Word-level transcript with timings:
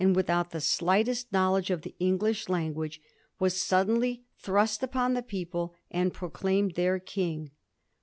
»79 0.01 0.31
out 0.35 0.49
the 0.49 0.59
slightest 0.61 1.31
knowledge 1.31 1.69
of 1.69 1.83
the 1.83 1.93
English 1.99 2.49
language, 2.49 2.99
was 3.37 3.61
suddenly 3.61 4.23
thrust 4.39 4.81
upon 4.81 5.13
the 5.13 5.21
people 5.21 5.75
and 5.91 6.11
proclaimed 6.11 6.71
their 6.73 6.97
king. 6.97 7.51